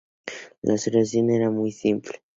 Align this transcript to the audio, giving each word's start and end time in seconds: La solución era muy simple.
La 0.63 0.79
solución 0.79 1.29
era 1.29 1.51
muy 1.51 1.71
simple. 1.71 2.23